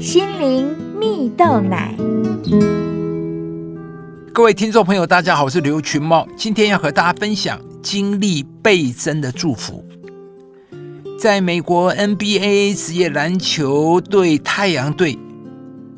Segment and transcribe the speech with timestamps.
[0.00, 1.94] 心灵蜜豆奶。
[4.32, 9.84] 各位听众朋友，大家好，我是刘群茂，今天要和大家分享经历倍增的祝福。
[11.18, 15.18] 在美国 NBA 职业篮球队太阳队，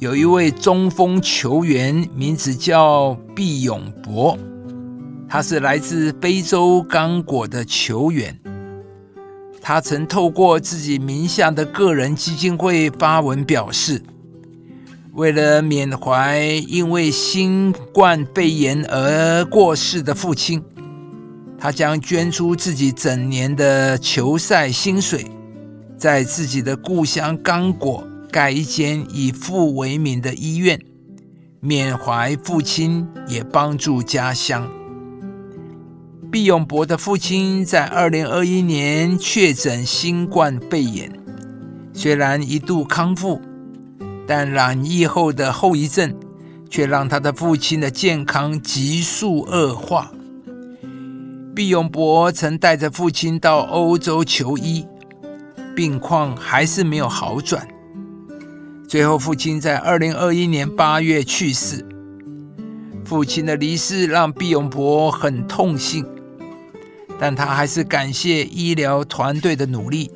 [0.00, 4.36] 有一位中锋球员，名字叫毕永博，
[5.28, 8.36] 他是来自非洲刚果的球员。
[9.64, 14.02] 他曾透过自己名下的个人基金会发文表示，
[15.12, 20.60] 为了缅怀因为新冠肺炎而过世的父亲，
[21.56, 25.30] 他将捐出自己整年的球赛薪水，
[25.96, 30.80] 在自己的故乡刚果盖一间以父为名的医院，
[31.60, 34.68] 缅怀父亲，也帮助家乡。
[36.32, 41.12] 毕永博的父亲在二零二一年确诊新冠肺炎，
[41.92, 43.38] 虽然一度康复，
[44.26, 46.16] 但染疫后的后遗症
[46.70, 50.10] 却让他的父亲的健康急速恶化。
[51.54, 54.86] 毕永博曾带着父亲到欧洲求医，
[55.76, 57.68] 病况还是没有好转。
[58.88, 61.86] 最后，父亲在二零二一年八月去世。
[63.04, 66.02] 父亲的离世让毕永博很痛心。
[67.22, 70.10] 但他还是感谢医疗团队的努力，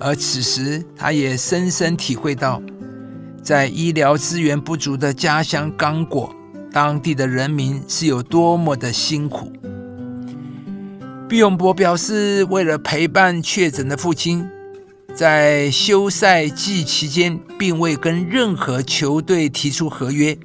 [0.00, 2.60] 而此时他也深深体会到，
[3.40, 6.34] 在医疗资源不足的家乡刚果，
[6.72, 9.52] 当地的人民是有多么的辛苦。
[11.28, 14.44] 毕永博表示，为了陪伴确诊的父亲，
[15.14, 20.36] 在休赛季期间，并未跟任何球队提出合约，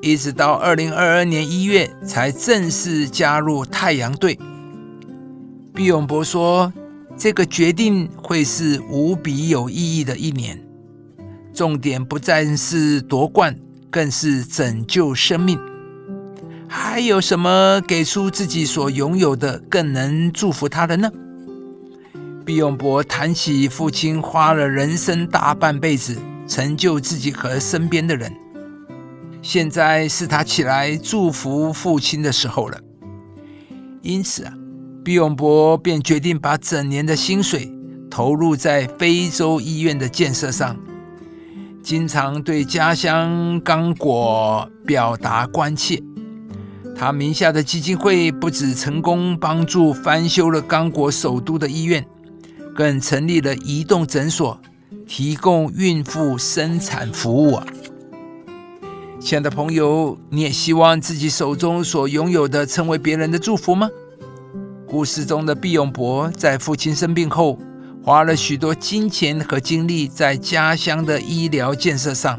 [0.00, 4.38] 一直到二零二二年一月才正式加入太阳队。
[5.74, 6.72] 毕永博说
[7.18, 10.56] ：“这个决定会是无比有意义的一年，
[11.52, 13.58] 重点不再是夺冠，
[13.90, 15.58] 更是拯救生命。
[16.68, 21.10] 还有什么给出自己所拥有的更能祝福他的呢？”
[22.46, 26.16] 毕永博谈起父亲花了人生大半辈子
[26.46, 28.32] 成就自己和身边的人，
[29.42, 32.78] 现在是他起来祝福父亲的时候了。
[34.02, 34.54] 因此啊。
[35.04, 37.70] 毕永博便决定把整年的薪水
[38.10, 40.74] 投入在非洲医院的建设上，
[41.82, 46.02] 经常对家乡刚果表达关切。
[46.96, 52.02] 他名下的基金会不止成功帮助翻修了刚果首都的医院，
[52.74, 54.58] 更成立了移动诊所，
[55.06, 57.66] 提供孕妇生产服务啊！
[59.20, 63.90] 亲爱的朋友，你也希望自己手中所拥有的成为别人的祝福吗？
[64.94, 67.58] 故事中的毕永博在父亲生病后，
[68.00, 72.38] 花了许多金钱和精力在家乡的医疗建设上，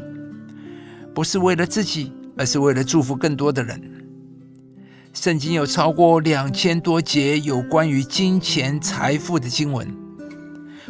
[1.14, 3.78] 不是为了自己，而是为了祝福更多的人。
[5.12, 9.86] 圣经有超过两千多节有关于金钱财富的经文，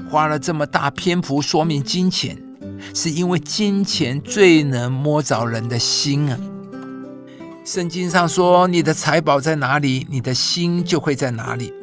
[0.09, 2.39] 花了这么大篇幅说明金钱，
[2.95, 6.39] 是因为金钱最能摸着人的心啊。
[7.67, 11.75] 圣经上说：“你的财宝在哪里，你的心就会在哪里。”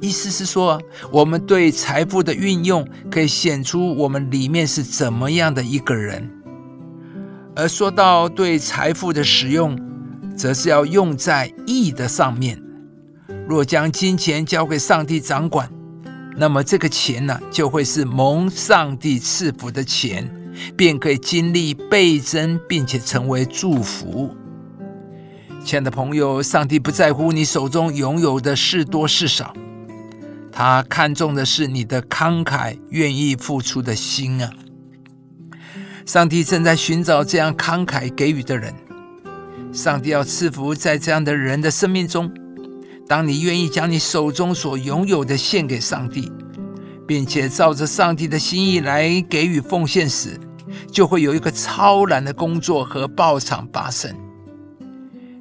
[0.00, 0.80] 意思是说，
[1.10, 6.30] 我们对财富的运用，可以显出我们里面是怎么样的一个人。
[7.56, 9.76] 而说到对财富的使用，
[10.36, 12.62] 则是要用在义的上面。
[13.48, 15.68] 若将金钱交给上帝掌管，
[16.36, 20.30] 那么这个钱呢，就会是蒙上帝赐福的钱，
[20.76, 24.32] 便可以经历倍增，并且成为祝福。
[25.64, 29.52] 亲爱的朋友，上帝不在乎你手中拥有的是多是少，
[30.50, 34.50] 他看重的是你的慷慨、愿意付出的心啊！
[36.06, 38.72] 上帝正在寻找这样慷慨给予的人，
[39.72, 42.32] 上帝要赐福在这样的人的生命中。
[43.06, 46.32] 当你愿意将你手中所拥有的献给上帝，
[47.06, 50.40] 并且照着上帝的心意来给予奉献时，
[50.90, 54.14] 就会有一个超然的工作和报偿发生。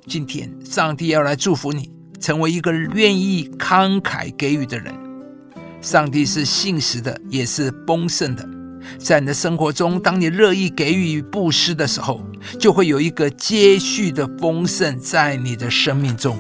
[0.08, 4.94] 今天，上帝要来祝福你，成为一个愿意慷慨给予的人。
[5.82, 8.48] 上帝是信实的，也是丰盛的。
[8.98, 12.24] 在你的生活中，当你乐意给予布施的时候，
[12.58, 16.40] 就会有一个接续的丰盛在你的生命中。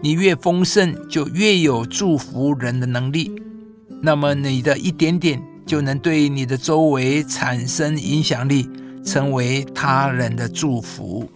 [0.00, 3.30] 你越丰盛，就越有祝福人的能力。
[4.00, 8.66] 那么，你的一点点就能对你的周围产生影响力，
[9.04, 11.30] 成为他人的祝福。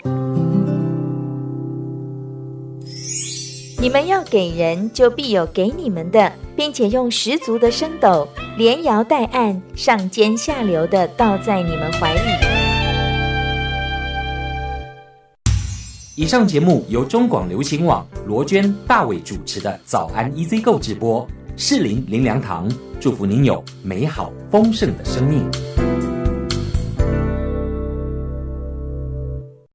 [3.86, 8.26] 你们要给人，就必有给你们的，并且用十足的升斗，
[8.58, 12.20] 连摇带按，上尖下流的倒在你们怀里。
[16.16, 21.24] 以上节目由中广流行网罗娟、大伟主持的《早安 EZ 购》直播，
[21.56, 22.68] 适林林良堂
[22.98, 25.48] 祝福您有美好丰盛的生命。